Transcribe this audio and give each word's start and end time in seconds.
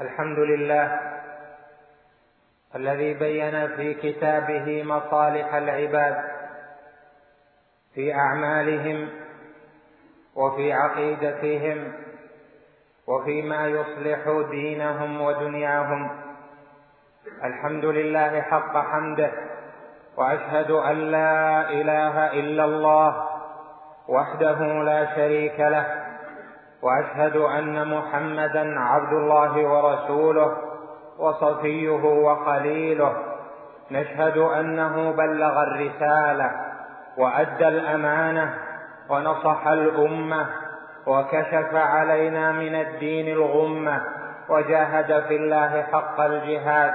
الحمد 0.00 0.38
لله 0.38 1.00
الذي 2.74 3.14
بين 3.14 3.68
في 3.76 3.94
كتابه 3.94 4.82
مصالح 4.82 5.54
العباد 5.54 6.16
في 7.94 8.14
أعمالهم 8.14 9.08
وفي 10.34 10.72
عقيدتهم 10.72 11.92
وفيما 13.06 13.66
يصلح 13.68 14.46
دينهم 14.50 15.20
ودنياهم. 15.20 16.10
الحمد 17.44 17.84
لله 17.84 18.40
حق 18.40 18.76
حمده 18.76 19.32
وأشهد 20.16 20.70
أن 20.70 20.96
لا 21.10 21.70
إله 21.70 22.32
إلا 22.32 22.64
الله 22.64 23.28
وحده 24.08 24.58
لا 24.82 25.14
شريك 25.16 25.60
له 25.60 26.03
وأشهد 26.84 27.36
أن 27.36 27.88
محمدا 27.88 28.80
عبد 28.80 29.12
الله 29.12 29.66
ورسوله 29.66 30.56
وصفيه 31.18 32.04
وخليله. 32.04 33.12
نشهد 33.90 34.36
أنه 34.38 35.12
بلغ 35.12 35.62
الرسالة 35.62 36.50
وأدى 37.18 37.68
الأمانة 37.68 38.54
ونصح 39.10 39.66
الأمة 39.66 40.46
وكشف 41.06 41.74
علينا 41.74 42.52
من 42.52 42.74
الدين 42.74 43.36
الغمة 43.36 44.00
وجاهد 44.48 45.22
في 45.28 45.36
الله 45.36 45.82
حق 45.92 46.20
الجهاد. 46.20 46.92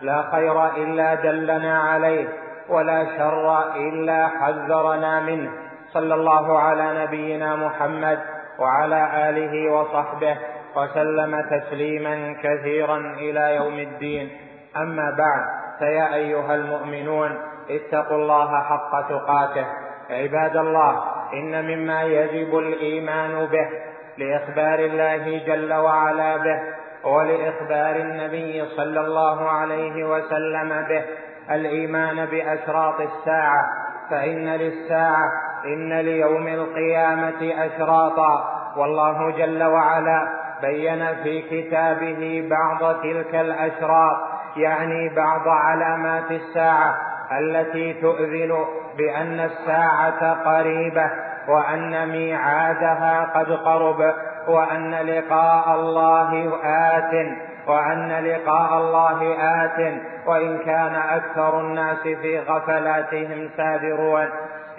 لا 0.00 0.22
خير 0.32 0.66
إلا 0.66 1.14
دلنا 1.14 1.82
عليه 1.82 2.28
ولا 2.68 3.04
شر 3.18 3.74
إلا 3.76 4.28
حذرنا 4.28 5.20
منه. 5.20 5.50
صلى 5.92 6.14
الله 6.14 6.58
على 6.58 7.02
نبينا 7.02 7.56
محمد 7.56 8.18
وعلى 8.60 9.28
آله 9.30 9.72
وصحبه 9.72 10.36
وسلم 10.76 11.40
تسليما 11.40 12.36
كثيرا 12.42 12.96
إلى 12.96 13.54
يوم 13.56 13.78
الدين. 13.78 14.30
أما 14.76 15.10
بعد 15.18 15.44
فيا 15.78 16.14
أيها 16.14 16.54
المؤمنون 16.54 17.38
اتقوا 17.70 18.16
الله 18.16 18.62
حق 18.62 19.08
تقاته. 19.08 19.66
عباد 20.10 20.56
الله 20.56 21.02
إن 21.32 21.64
مما 21.64 22.02
يجب 22.02 22.58
الإيمان 22.58 23.46
به 23.46 23.68
لإخبار 24.18 24.78
الله 24.78 25.46
جل 25.46 25.72
وعلا 25.72 26.36
به 26.36 26.60
ولإخبار 27.04 27.96
النبي 27.96 28.64
صلى 28.76 29.00
الله 29.00 29.50
عليه 29.50 30.04
وسلم 30.04 30.86
به 30.88 31.04
الإيمان 31.50 32.26
باشراط 32.26 33.00
الساعة 33.00 33.64
فإن 34.10 34.48
للساعة 34.48 35.49
إن 35.64 36.00
ليوم 36.00 36.48
القيامة 36.48 37.52
أشراطا. 37.66 38.60
والله 38.76 39.30
جل 39.30 39.64
وعلا 39.64 40.28
بين 40.62 41.14
في 41.22 41.42
كتابه 41.42 42.48
بعض 42.50 42.94
تلك 43.02 43.34
الأشراط 43.34 44.16
يعني 44.56 45.08
بعض 45.08 45.48
علامات 45.48 46.30
الساعة 46.30 46.94
التي 47.38 47.92
تؤذن 47.92 48.64
بأن 48.98 49.40
الساعة 49.40 50.34
قريبة 50.44 51.10
وأن 51.48 52.08
ميعادها 52.08 53.30
قد 53.34 53.52
قرب 53.52 54.14
وأن 54.48 54.94
لقاء 54.94 55.74
الله 55.74 56.52
آت 56.64 57.26
وأن 57.66 58.24
لقاء 58.24 58.78
الله 58.78 59.36
آت 59.40 59.94
وإن 60.26 60.58
كان 60.58 60.94
أكثر 60.94 61.60
الناس 61.60 62.02
في 62.02 62.40
غفلاتهم 62.40 63.50
سابرون. 63.56 64.28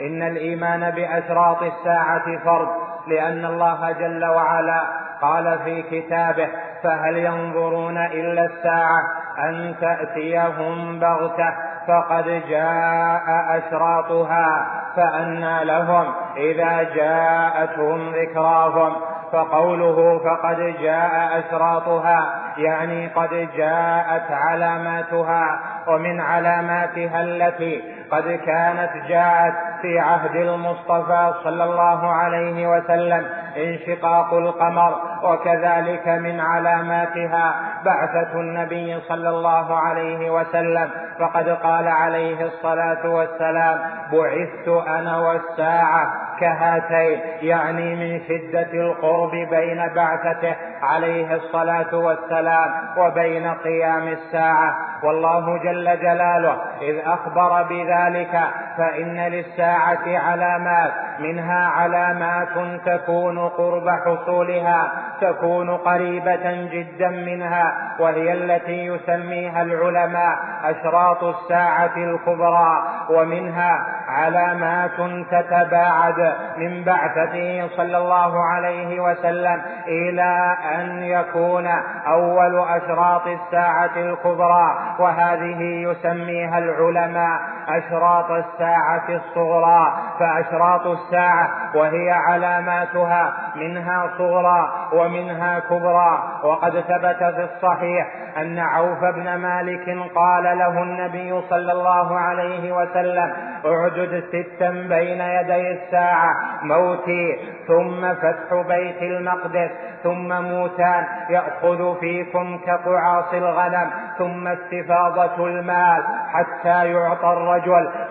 إن 0.01 0.23
الإيمان 0.23 0.91
بأشراط 0.91 1.63
الساعة 1.63 2.37
فرض 2.45 2.69
لأن 3.07 3.45
الله 3.45 3.91
جل 3.91 4.25
وعلا 4.25 4.81
قال 5.21 5.59
في 5.63 5.81
كتابه 5.81 6.47
فهل 6.83 7.17
ينظرون 7.17 7.97
إلا 7.97 8.45
الساعة 8.45 9.03
أن 9.39 9.75
تأتيهم 9.81 10.99
بغتة؟ 10.99 11.53
فقد 11.87 12.43
جاء 12.49 13.23
أشراطها 13.57 14.67
فأنى 14.95 15.65
لهم 15.65 16.13
إذا 16.37 16.83
جاءتهم 16.83 18.11
ذكراهم. 18.11 18.93
فقوله 19.31 20.19
فقد 20.19 20.75
جاء 20.81 21.39
أشراطها 21.39 22.41
يعني 22.57 23.07
قد 23.07 23.49
جاءت 23.55 24.31
علاماتها 24.31 25.59
ومن 25.87 26.21
علاماتها 26.21 27.21
التي 27.21 27.83
قد 28.11 28.39
كانت 28.45 28.89
جاءت 29.07 29.53
في 29.81 29.99
عهد 29.99 30.35
المصطفى 30.35 31.33
صلى 31.43 31.63
الله 31.63 32.13
عليه 32.13 32.67
وسلم 32.67 33.25
انشقاق 33.57 34.33
القمر 34.33 34.95
وكذلك 35.23 36.07
من 36.07 36.39
علاماتها 36.39 37.55
بعثة 37.85 38.39
النبي 38.39 38.99
صلى 38.99 39.29
الله 39.29 39.79
عليه 39.79 40.29
وسلم. 40.29 40.89
فقد 41.19 41.49
قال 41.49 41.87
عليه 41.87 42.45
الصلاة 42.45 43.09
والسلام 43.09 43.79
بعثت 44.11 44.87
أنا 44.87 45.17
والساعة 45.17 46.13
كهاتين 46.39 47.19
يعني 47.41 47.95
من 47.95 48.21
شدة 48.27 48.73
القرب 48.73 49.31
بين 49.31 49.89
بعثته 49.95 50.55
عليه 50.83 51.35
الصلاة 51.35 51.95
والسلام 51.95 52.69
وبين 52.97 53.53
قيام 53.53 54.07
الساعة. 54.07 54.75
والله 55.03 55.57
جل 55.57 55.99
جلاله 55.99 56.57
إذ 56.81 56.97
أخبر 57.05 57.63
بذلك 57.63 58.39
فإن 58.77 59.19
للساعة 59.19 60.05
علامات 60.07 60.91
منها 61.19 61.67
علامات 61.67 62.81
تكون 62.85 63.39
قرب 63.49 63.89
حصولها 63.89 64.91
تكون 65.21 65.77
قريبة 65.77 66.67
جدا 66.71 67.09
منها 67.09 67.73
وهي 67.99 68.33
التي 68.33 68.85
يسميها 68.85 69.61
العلماء 69.61 70.37
أشراط 70.63 71.23
الساعة 71.23 71.97
الكبرى. 71.97 72.83
ومنها 73.09 73.85
علامات 74.07 75.25
تتباعد 75.31 76.33
من 76.57 76.83
بعثته 76.83 77.69
صلى 77.77 77.97
الله 77.97 78.43
عليه 78.45 78.99
وسلم 78.99 79.61
إلى 79.87 80.57
أن 80.75 81.03
يكون 81.03 81.67
أول 82.07 82.59
أشراط 82.59 83.27
الساعة 83.27 83.95
الكبرى 83.95 84.95
وهذه 84.99 85.61
يسميها 85.61 86.57
العلماء 86.57 87.39
أشراط 87.69 88.31
الساعة 88.31 89.09
الصغرى 89.09 89.93
فأشراط 90.19 90.87
الساعة 90.87 91.49
وهي 91.75 92.11
علاماتها 92.11 93.33
منها 93.55 94.09
صغرى 94.17 94.71
ومنها 94.93 95.59
كبرى. 95.59 96.23
وقد 96.43 96.71
ثبت 96.79 97.23
في 97.23 97.47
الصحيح 97.53 98.07
أن 98.37 98.59
عوف 98.59 99.03
بن 99.03 99.35
مالك 99.35 99.97
قال 100.15 100.43
له 100.43 100.83
النبي 100.83 101.41
صلى 101.49 101.71
الله 101.71 102.19
عليه 102.19 102.71
وسلم 102.71 103.33
اعدد 103.65 104.23
ستا 104.29 104.69
بين 104.69 105.21
يدي 105.21 105.71
الساعة 105.71 106.35
موتي 106.63 107.39
ثم 107.67 108.13
فتح 108.13 108.53
بيت 108.67 109.01
المقدس 109.01 109.69
ثم 110.03 110.41
موتان 110.41 111.05
يأخذ 111.29 111.99
فيكم 111.99 112.57
كقعاص 112.57 113.33
الغنم 113.33 113.89
ثم 114.17 114.47
استفاضة 114.47 115.47
المال 115.47 116.03
حتى 116.33 116.91
يعطى 116.91 117.33
الرجل 117.33 117.60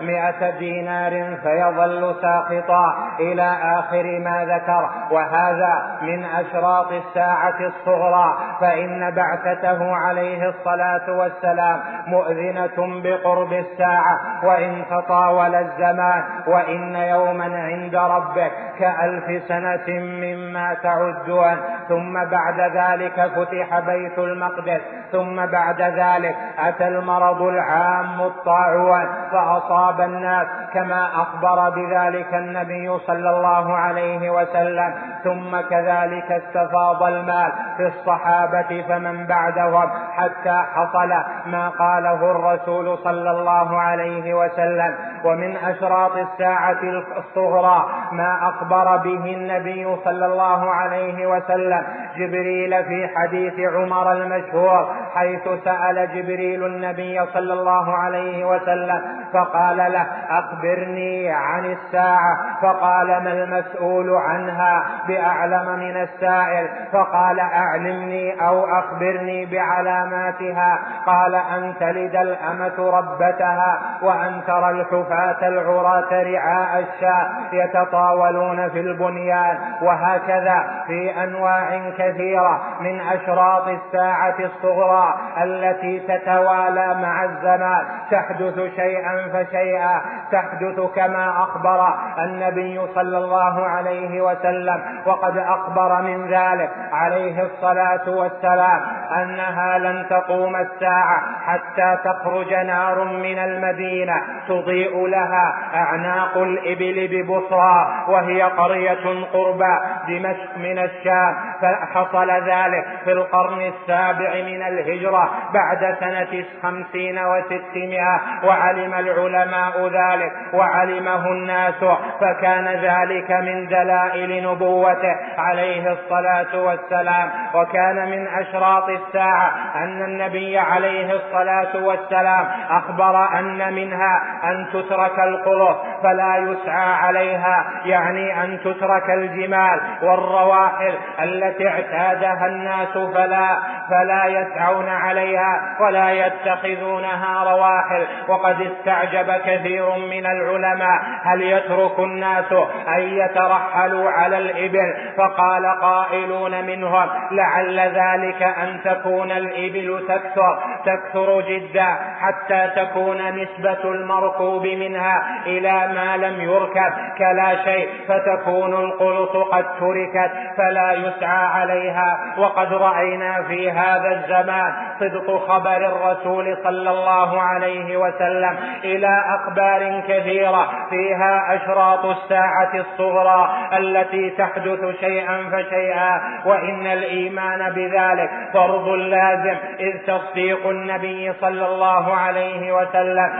مئة 0.01 0.49
دينار 0.49 1.37
فيظل 1.43 2.15
ساخطا 2.21 2.95
إلى 3.19 3.55
آخر 3.63 4.19
ما 4.19 4.45
ذكر. 4.45 4.89
وهذا 5.11 5.97
من 6.01 6.25
أشراط 6.25 6.91
الساعة 6.91 7.59
الصغرى. 7.59 8.37
فإن 8.61 9.11
بعثته 9.11 9.95
عليه 9.95 10.49
الصلاة 10.49 11.17
والسلام 11.17 11.79
مؤذنة 12.07 13.01
بقرب 13.03 13.53
الساعة. 13.53 14.19
وإن 14.43 14.83
تطاول 14.91 15.55
الزمان. 15.55 16.23
وإن 16.47 16.95
يوما 16.95 17.45
عند 17.45 17.95
ربك 17.95 18.51
كألف 18.81 19.43
سنة 19.47 19.99
مما 19.99 20.73
تعدون 20.83 21.57
ثم 21.89 22.13
بعد 22.13 22.59
ذلك 22.59 23.31
فتح 23.35 23.79
بيت 23.79 24.19
المقدس 24.19 24.81
ثم 25.11 25.45
بعد 25.45 25.81
ذلك 25.81 26.35
أتى 26.59 26.87
المرض 26.87 27.41
العام 27.41 28.21
الطاعون 28.21 29.07
فأصاب 29.31 30.01
الناس 30.01 30.47
كما 30.73 31.05
أخبر 31.05 31.69
بذلك 31.69 32.33
النبي 32.33 32.99
صلى 32.99 33.29
الله 33.29 33.77
عليه 33.77 34.29
وسلم 34.29 34.93
ثم 35.23 35.61
كذلك 35.69 36.31
استفاض 36.31 37.03
المال 37.03 37.51
في 37.77 37.87
الصحابة 37.87 38.85
فمن 38.87 39.25
بعدهم 39.25 39.89
حتى 40.13 40.63
حصل 40.75 41.09
ما 41.45 41.69
قاله 41.69 42.31
الرسول 42.31 42.97
صلى 42.97 43.31
الله 43.31 43.79
عليه 43.81 44.33
وسلم 44.33 44.95
ومن 45.23 45.57
أشراط 45.57 46.11
الساعة 46.17 46.79
الصغرى 47.17 47.85
ما 48.11 48.49
أخبر 48.49 48.70
به 48.79 49.33
النبي 49.33 49.95
صلى 50.05 50.25
الله 50.25 50.71
عليه 50.71 51.27
وسلم 51.27 51.83
جبريل 52.17 52.83
في 52.83 53.09
حديث 53.15 53.59
عمر 53.59 54.11
المشهور 54.11 54.89
حيث 55.15 55.49
سأل 55.65 56.09
جبريل 56.15 56.65
النبي 56.65 57.25
صلى 57.33 57.53
الله 57.53 57.97
عليه 57.97 58.45
وسلم 58.45 59.01
فقال 59.33 59.77
له 59.77 60.07
أخبرني 60.29 61.31
عن 61.31 61.65
الساعة. 61.65 62.37
فقال 62.61 63.07
ما 63.07 63.31
المسؤول 63.31 64.09
عنها؟ 64.09 64.83
بأعلم 65.07 65.79
من 65.79 65.97
السائل. 66.01 66.67
فقال 66.91 67.39
أعلمني 67.39 68.47
أو 68.47 68.65
أخبرني 68.65 69.45
بعلاماتها. 69.45 70.79
قال 71.05 71.35
أن 71.35 71.73
تلد 71.79 72.15
الأمة 72.15 72.97
ربتها 72.97 73.81
وأن 74.01 74.41
ترى 74.47 74.69
الحفاة 74.69 75.47
العراة 75.47 76.23
رعاء 76.23 76.79
الشاء 76.79 77.31
يتطاولون 77.53 78.60
في 78.69 78.79
البنيان 78.79 79.57
وهكذا 79.81 80.83
في 80.87 81.23
أنواع 81.23 81.81
كثيرة 81.97 82.61
من 82.81 83.01
أشراط 83.01 83.67
الساعة 83.67 84.35
الصغرى 84.39 85.13
التي 85.43 85.99
تتوالى 85.99 86.95
مع 87.01 87.23
الزمان. 87.23 87.85
تحدث 88.11 88.59
شيئا 88.75 89.27
فشيئا. 89.33 90.01
تحدث 90.31 90.79
كما 90.95 91.29
أخبر 91.29 91.93
النبي 92.19 92.81
صلى 92.95 93.17
الله 93.17 93.67
عليه 93.67 94.21
وسلم 94.21 94.81
وقد 95.05 95.37
أخبر 95.37 96.01
من 96.01 96.27
ذلك 96.27 96.69
عليه 96.91 97.43
الصلاة 97.43 98.09
والسلام 98.09 98.81
أنها 99.21 99.77
لن 99.77 100.05
تقوم 100.09 100.55
الساعة 100.55 101.21
حتى 101.45 101.97
تخرج 102.03 102.53
نار 102.53 103.03
من 103.03 103.39
المدينة 103.39 104.21
تضيء 104.47 105.07
لها 105.07 105.55
أعناق 105.75 106.37
الإبل 106.37 107.07
ببصرى 107.11 107.93
وهي 108.07 108.40
قرية 108.43 109.25
قربى 109.33 109.77
دمشق 110.07 110.57
من 110.57 110.79
الشام 110.79 111.35
فحصل 111.61 112.31
ذلك 112.31 112.85
في 113.03 113.11
القرن 113.11 113.61
السابع 113.61 114.33
من 114.33 114.61
الهجرة 114.61 115.31
بعد 115.53 115.95
سنة 115.99 116.43
خمسين 116.63 117.19
وستمائة 117.19 118.21
وعلم 118.43 118.93
العلماء 118.93 119.87
ذلك 119.87 120.31
وعلمه 120.53 121.27
الناس 121.27 121.83
فكان 122.21 122.67
ذلك 122.67 123.31
من 123.31 123.67
دلائل 123.67 124.51
نبوته 124.51 125.15
عليه 125.37 125.91
الصلاة 125.91 126.61
والسلام. 126.63 127.29
وكان 127.53 128.09
من 128.09 128.27
أشراط 128.27 128.89
الساعة 128.89 129.51
أن 129.75 130.01
النبي 130.01 130.57
عليه 130.57 131.13
الصلاة 131.13 131.85
والسلام 131.85 132.47
أخبر 132.69 133.39
أن 133.39 133.73
منها 133.73 134.21
أن 134.43 134.67
تترك 134.73 135.19
القلوب 135.19 135.75
فلا 136.03 136.37
يسعى 136.37 136.93
عليها 136.93 137.65
يعني 137.85 138.30
أن 138.31 138.59
تترك 138.59 139.09
الجمال 139.09 139.81
والرواحل 140.01 140.93
التي 141.23 141.67
اعتادها 141.67 142.45
الناس 142.45 142.97
فلا 142.97 143.57
فلا 143.89 144.25
يسعون 144.25 144.89
عليها 144.89 145.77
ولا 145.79 146.11
يتخذونها 146.11 147.43
رواحل. 147.43 148.07
وقد 148.27 148.61
استعجب 148.61 149.31
كثير 149.45 149.95
من 149.95 150.25
العلماء. 150.25 151.01
هل 151.23 151.41
يترك 151.41 151.99
الناس 151.99 152.53
أن 152.87 153.01
يترحلوا 153.01 154.11
على 154.11 154.37
الإبل؟ 154.37 154.95
فقال 155.17 155.65
قائلون 155.81 156.65
منهم 156.65 157.09
لعل 157.31 157.79
ذلك 157.79 158.43
أن 158.43 158.79
تكون 158.83 159.31
الإبل 159.31 160.05
تكثر 160.07 160.59
تكثر 160.85 161.41
جدا. 161.41 161.97
حتى 162.21 162.69
تكون 162.75 163.17
نسبة 163.17 163.83
المركوب 163.83 164.65
منها 164.65 165.23
إلى 165.45 165.71
ما 165.71 166.17
لم 166.17 166.41
يركب 166.41 166.93
كلا 167.17 167.63
شيء 167.63 167.89
فتكون 168.07 168.73
القلط 168.73 169.37
قد 169.37 169.65
تركت 169.79 170.31
فلا 170.57 170.91
يسعى 170.91 171.45
عليها. 171.45 172.35
وقد 172.37 172.73
رأينا 172.73 173.43
في 173.43 173.71
هذا 173.71 174.11
الزمان 174.11 174.73
صدق 174.99 175.45
خبر 175.47 175.77
الرسول 175.77 176.57
صلى 176.63 176.89
الله 176.89 177.41
عليه 177.41 177.97
وسلم 177.97 178.57
إلى 178.83 179.23
أخبار 179.27 180.01
كثيرة 180.07 180.69
فيها 180.89 181.55
أشراط 181.55 182.05
الساعة 182.05 182.71
الصغرى 182.75 183.49
التي 183.77 184.29
تحدث 184.29 184.99
شيئا 184.99 185.37
فشيئا 185.51 186.21
وإن 186.45 186.87
الإيمان 186.87 187.69
بذلك 187.71 188.29
فرض 188.53 188.87
لازم 188.87 189.55
إذ 189.79 189.97
تصديق 190.07 190.67
النبي 190.67 191.33
صلى 191.41 191.65
الله 191.65 192.10
عليه 192.15 192.71
وسلم 192.71 193.31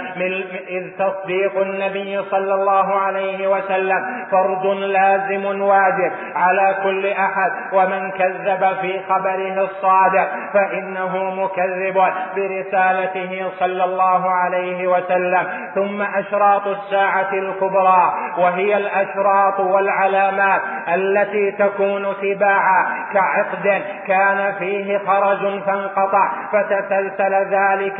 إذ 0.70 0.90
تصديق 1.00 1.58
النبي 1.62 2.22
صلى 2.32 2.54
الله 2.54 3.00
عليه 3.00 3.48
وسلم 3.48 4.26
فرض 4.32 4.66
لازم 4.66 5.62
واجب 5.62 6.12
على 6.36 6.76
كل 6.84 7.08
أحد 7.08 7.52
ومن 7.74 8.12
كذب 8.12 8.76
في 8.82 9.00
خبره 9.10 9.64
الصادق 9.64 10.28
فإنه 10.54 11.34
مكذب 11.44 12.04
برسالته 12.36 13.52
صلى 13.60 13.84
الله 13.84 14.30
عليه 14.30 14.88
وسلم. 14.88 15.48
ثم 15.76 16.02
أشراط 16.02 16.68
الساعة 16.68 17.34
الكبرى 17.34 18.14
وهي 18.38 18.78
الأشراط 18.78 19.60
والعلامات 19.60 20.62
التي 20.94 21.52
تكون 21.52 22.06
تباعا 22.22 22.86
كعقد 23.14 23.82
كان 24.08 24.54
فيه 24.60 24.98
خرج 24.98 25.60
فانقطع 25.66 26.32
فتسلسل 26.52 27.34
ذلك 27.34 28.00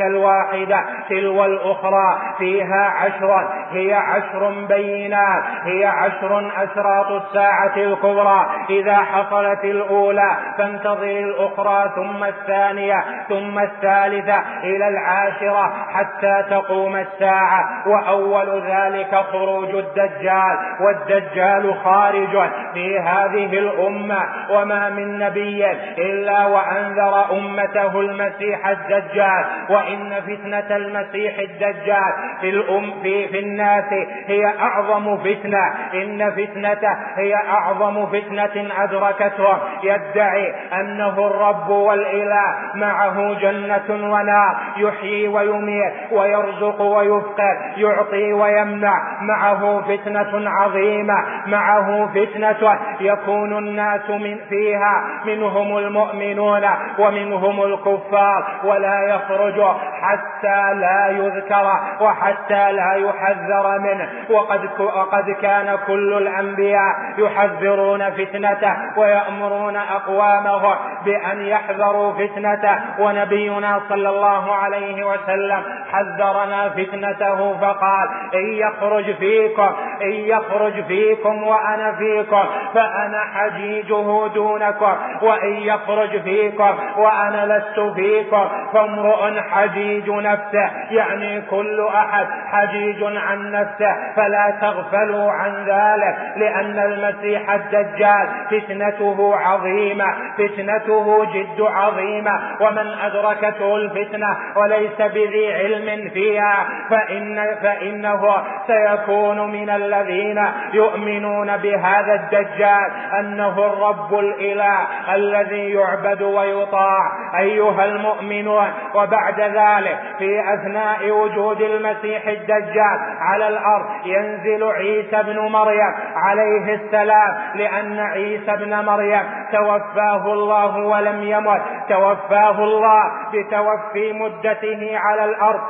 الواحدة 0.62 0.84
تلو 1.08 1.44
الأخرى 1.44 2.18
فيها 2.38 2.84
عشر 2.84 3.48
هي 3.72 3.94
عشر 3.94 4.66
بينات 4.68 5.42
هي 5.64 5.84
عشر 5.84 6.52
أشراط 6.56 7.22
الساعة 7.22 7.76
الكبرى. 7.76 8.46
إذا 8.70 8.96
حصلت 8.96 9.64
الأولى 9.64 10.36
فانتظر 10.58 11.02
الأخرى 11.02 11.90
ثم 11.94 12.24
الثانية 12.24 13.04
ثم 13.28 13.58
الثالثة 13.58 14.42
إلى 14.64 14.88
العاشرة 14.88 15.72
حتى 15.94 16.44
تقوم 16.50 16.96
الساعة. 16.96 17.88
وأول 17.88 18.62
ذلك 18.66 19.14
خروج 19.32 19.74
الدجال 19.74 20.58
والدجال 20.80 21.74
خارج 21.84 22.50
في 22.74 22.98
هذه 22.98 23.58
الأمة. 23.58 24.22
وما 24.50 24.88
من 24.88 25.18
نبي 25.18 25.66
إلا 25.98 26.46
وأنذر 26.46 27.32
أمته 27.32 28.00
المسيح 28.00 28.68
الدجال. 28.68 29.44
وإن 29.68 30.20
فتنة 30.20 30.51
المسيح 30.54 31.38
الدجال 31.38 32.12
في 32.40 32.50
الأم 32.50 32.90
في, 33.02 33.28
في 33.28 33.38
الناس 33.38 33.84
هي 34.26 34.46
أعظم 34.46 35.16
فتنة. 35.16 35.72
إن 35.94 36.30
فتنته 36.30 36.96
هي 37.16 37.34
أعظم 37.34 38.06
فتنة 38.06 38.82
أدركته 38.82 39.58
يدعي 39.82 40.54
أنه 40.80 41.26
الرب 41.26 41.68
والإله 41.68 42.54
معه 42.74 43.34
جنة 43.34 44.12
ونار 44.12 44.56
يحيي 44.76 45.28
ويميت 45.28 45.92
ويرزق 46.12 46.82
ويفقر 46.82 47.56
يعطي 47.76 48.32
ويمنع. 48.32 49.02
معه 49.22 49.80
فتنة 49.80 50.50
عظيمة. 50.50 51.14
معه 51.46 52.08
فتنة 52.14 52.78
يكون 53.00 53.58
الناس 53.58 54.10
من 54.10 54.36
فيها 54.48 55.04
منهم 55.26 55.78
المؤمنون 55.78 56.64
ومنهم 56.98 57.62
الكفار. 57.62 58.44
ولا 58.64 59.02
يخرج 59.02 59.62
حتى 60.02 60.41
لا 60.74 61.08
يذكر 61.08 61.80
وحتى 62.00 62.72
لا 62.72 62.92
يحذر 62.94 63.78
منه. 63.78 64.08
وقد 64.30 64.80
وقد 64.80 65.30
كان 65.42 65.78
كل 65.86 66.12
الأنبياء 66.14 66.94
يحذرون 67.18 68.10
فتنته 68.10 68.76
ويأمرون 68.96 69.76
اقوامهم 69.76 70.76
بأن 71.04 71.42
يحذروا 71.42 72.12
فتنته. 72.12 72.78
ونبينا 72.98 73.80
صلى 73.88 74.08
الله 74.08 74.54
عليه 74.54 75.04
وسلم 75.04 75.62
حذرنا 75.92 76.68
فتنته 76.68 77.58
فقال 77.58 78.08
إن 78.34 78.52
يخرج 78.52 79.14
فيكم 79.14 79.70
إن 80.02 80.12
يخرج 80.12 80.84
فيكم 80.84 81.42
وأنا 81.42 81.92
فيكم 81.92 82.44
فأنا 82.74 83.20
حجيجه 83.34 84.26
دونكم. 84.34 84.92
وإن 85.22 85.52
يخرج 85.52 86.22
فيكم 86.22 86.74
وأنا 86.96 87.46
لست 87.58 87.80
فيكم 87.94 88.48
فامرؤ 88.72 89.40
حجيج 89.50 90.10
نفسه 90.32 90.70
يعني 90.90 91.40
كل 91.40 91.86
أحد 91.94 92.26
حجيج 92.46 93.02
عن 93.02 93.50
نفسه 93.52 93.96
فلا 94.16 94.54
تغفلوا 94.60 95.32
عن 95.32 95.54
ذلك 95.54 96.16
لأن 96.36 96.78
المسيح 96.78 97.50
الدجال 97.50 98.28
فتنته 98.50 99.36
عظيمة 99.36 100.06
فتنته 100.38 101.24
جد 101.24 101.60
عظيمة 101.60 102.40
ومن 102.60 102.86
أدركته 103.04 103.76
الفتنة 103.76 104.36
وليس 104.56 104.96
بذي 104.98 105.54
علم 105.54 106.08
فيها 106.10 106.66
فإن 106.90 107.56
فإنه 107.62 108.42
سيكون 108.66 109.50
من 109.52 109.70
الذين 109.70 110.44
يؤمنون 110.72 111.56
بهذا 111.56 112.14
الدجال 112.14 112.90
أنه 113.18 113.66
الرب 113.66 114.18
الإله 114.18 114.78
الذي 115.14 115.70
يعبد 115.70 116.22
ويطاع 116.22 117.12
أيها 117.38 117.84
المؤمنون. 117.84 118.72
وبعد 118.94 119.40
ذلك 119.40 119.98
في 120.22 120.54
أثناء 120.54 121.10
وجود 121.10 121.60
المسيح 121.60 122.26
الدجال 122.26 122.98
على 123.20 123.48
الأرض 123.48 123.86
ينزل 124.06 124.64
عيسى 124.64 125.22
بن 125.22 125.38
مريم 125.38 125.94
عليه 126.16 126.74
السلام 126.74 127.34
لأن 127.54 128.00
عيسى 128.00 128.56
بن 128.56 128.84
مريم 128.84 129.22
توفاه 129.52 130.32
الله 130.32 130.76
ولم 130.76 131.22
يمت 131.22 131.62
توفاه 131.88 132.64
الله 132.64 133.02
بتوفي 133.32 134.12
مدته 134.12 134.98
على 134.98 135.24
الأرض. 135.24 135.60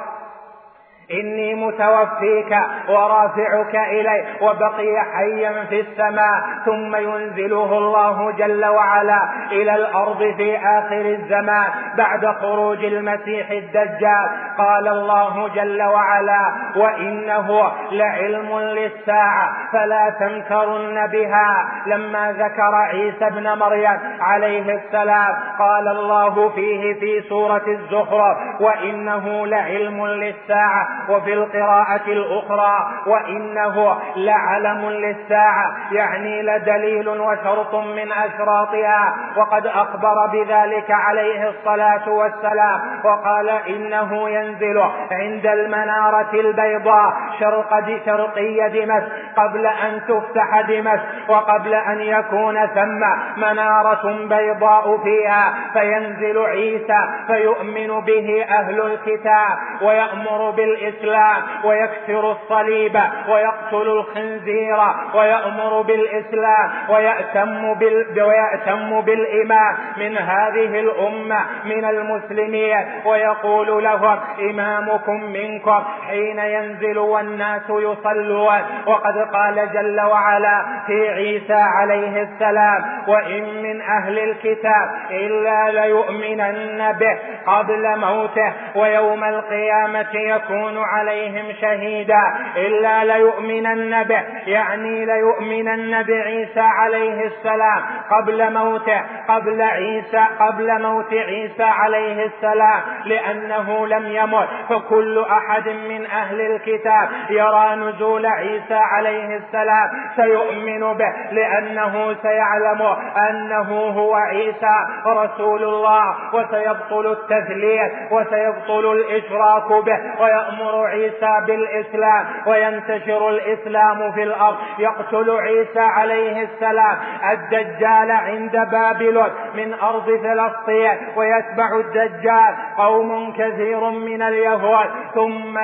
إني 1.21 1.55
متوفيك 1.55 2.57
ورافعك 2.89 3.75
إلي 3.75 4.25
وبقي 4.41 5.01
حيا 5.15 5.65
في 5.69 5.81
السماء 5.81 6.43
ثم 6.65 6.97
ينزله 6.97 7.79
الله 7.79 8.31
جل 8.31 8.65
وعلا 8.67 9.29
إلى 9.53 9.75
الأرض 9.75 10.35
في 10.37 10.57
آخر 10.59 11.01
الزمان 11.01 11.67
بعد 11.97 12.27
خروج 12.27 12.85
المسيح 12.85 13.51
الدجال. 13.51 14.31
قال 14.59 14.89
الله 14.89 15.49
جل 15.49 15.83
وعلا 15.83 16.53
وإنه 16.77 17.73
لعلم 17.93 18.59
للساعة 18.59 19.53
فلا 19.73 20.11
تمترن 20.21 21.07
بها. 21.07 21.69
لما 21.87 22.33
ذكر 22.33 22.75
عيسى 22.75 23.27
ابن 23.27 23.59
مريم 23.59 23.99
عليه 24.21 24.75
السلام 24.75 25.35
قال 25.59 25.89
الله 25.89 26.49
فيه 26.49 26.95
في 27.01 27.29
سورة 27.29 27.63
الزخرف 27.67 28.37
وإنه 28.61 29.47
لعلم 29.47 30.07
للساعة 30.07 30.89
وفي 31.09 31.35
القراءة 31.35 32.07
الأخرى 32.07 32.89
وإنه 33.07 33.99
لعلم 34.17 34.91
للساعة 34.91 35.73
يعني 35.93 36.43
لدليل 36.43 37.09
وشرط 37.09 37.75
من 37.75 38.13
أشراطها. 38.13 39.15
وقد 39.37 39.67
أخبر 39.67 40.27
بذلك 40.33 40.91
عليه 40.91 41.49
الصلاة 41.49 42.09
والسلام 42.09 42.81
وقال 43.05 43.49
إنه 43.49 44.31
ينزل 44.31 44.83
عند 45.11 45.47
المنارة 45.47 46.31
البيضاء 46.35 47.13
شرق 47.41 47.83
شرقي 48.07 48.69
دمشق 48.69 49.09
قبل 49.37 49.67
أن 49.67 50.01
تفتح 50.09 50.61
دمشق 50.61 51.03
وقبل 51.29 51.75
أن 51.75 52.01
يكون 52.01 52.67
ثم 52.67 53.01
منارة 53.37 54.27
بيضاء 54.29 54.99
فيها. 55.05 55.55
فينزل 55.73 56.39
عيسى 56.39 57.09
فيؤمن 57.27 58.01
به 58.01 58.47
أهل 58.51 58.81
الكتاب 58.81 59.59
ويأمر 59.83 60.51
بالإسلام 60.51 60.82
الإسلام 60.89 61.43
ويكسر 61.65 62.33
الصليب 62.33 63.01
ويقتل 63.29 63.89
الخنزير 63.89 64.79
ويأمر 65.15 65.83
بالإسلام 65.83 66.71
ويأتم, 66.89 67.75
بال... 67.75 68.23
ويأتم 68.23 69.01
بالإمام 69.01 69.77
من 69.97 70.19
هذه 70.19 70.81
الأمة 70.81 71.41
من 71.65 71.85
المسلمين 71.85 72.85
ويقول 73.05 73.85
لهم 73.85 74.19
إمامكم 74.51 75.25
منكم 75.25 75.83
حين 76.09 76.39
ينزل 76.39 76.99
والناس 76.99 77.63
يصلون 77.71 78.61
وقد 78.87 79.19
قال 79.19 79.69
جل 79.75 80.01
وعلا 80.01 80.65
في 80.87 81.09
عيسى 81.09 81.53
عليه 81.53 82.23
السلام 82.23 82.85
وإن 83.09 83.63
من 83.63 83.81
أهل 83.83 84.19
الكتاب 84.19 84.91
إلا 85.11 85.71
ليؤمنن 85.71 86.93
به 86.93 87.19
قبل 87.47 87.99
موته 87.99 88.53
ويوم 88.75 89.25
القيامة 89.25 90.07
يكون 90.15 90.72
عليهم 90.79 91.53
شهيدا 91.61 92.35
إلا 92.57 93.05
ليؤمنن 93.05 94.03
به. 94.03 94.23
يعني 94.47 95.05
ليؤمنن 95.07 96.03
بعيسى 96.03 96.61
عليه 96.61 97.27
السلام 97.27 97.83
قبل 98.11 98.53
موته 98.53 99.01
قبل 99.29 99.63
عيسى 99.63 100.25
قبل 100.41 100.83
موت 100.83 101.13
عيسى 101.15 101.63
عليه 101.65 102.27
السلام 102.27 102.81
لأنه 103.05 103.87
لم 103.87 104.07
يمت. 104.07 104.49
فكل 104.69 105.25
أحد 105.31 105.69
من 105.69 106.07
أهل 106.07 106.41
الكتاب 106.41 107.09
يرى 107.31 107.75
نزول 107.77 108.27
عيسى 108.27 108.75
عليه 108.75 109.37
السلام 109.37 109.91
سيؤمن 110.17 110.93
به 110.93 111.13
لأنه 111.33 112.17
سيعلم 112.23 112.97
أنه 113.31 113.71
هو 113.73 114.15
عيسى 114.15 114.77
رسول 115.07 115.65
الله 115.65 116.15
وسيبطل 116.33 117.13
التثليث 117.13 117.93
وسيبطل 118.11 118.93
الإشراك 118.93 119.85
به 119.85 119.99
ويأمر 120.23 120.62
عيسى 120.71 121.45
بالإسلام 121.47 122.27
وينتشر 122.47 123.29
الإسلام 123.29 124.13
في 124.13 124.23
الأرض. 124.23 124.57
يقتل 124.79 125.31
عيسى 125.31 125.81
عليه 125.81 126.43
السلام. 126.43 126.99
الدجال 127.31 128.11
عند 128.11 128.69
بابلون 128.71 129.31
من 129.55 129.75
أرض 129.75 130.07
فلسطين 130.07 130.99
ويتبع 131.17 131.77
الدجال. 131.77 132.55
قوم 132.77 133.33
كثير 133.33 133.91
من 133.91 134.23
اليهود. 134.23 134.87
ثم 135.15 135.59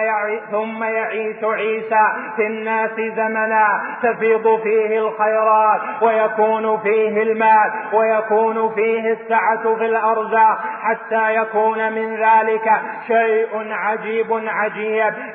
ثم 0.50 0.84
يعيش 0.84 1.44
عيسى 1.44 2.06
في 2.36 2.46
الناس 2.46 2.90
زمنا. 3.16 3.80
تفيض 4.02 4.60
فيه 4.62 4.98
الخيرات 4.98 5.80
ويكون 6.02 6.78
فيه 6.78 7.22
المال 7.22 7.70
ويكون 7.92 8.74
فيه 8.74 9.12
السعة 9.12 9.74
في 9.74 9.86
الأرزاق. 9.86 10.58
حتى 10.82 11.34
يكون 11.34 11.92
من 11.92 12.16
ذلك 12.16 12.72
شيء 13.06 13.72
عجيب 13.72 14.42
عجيب. 14.46 14.87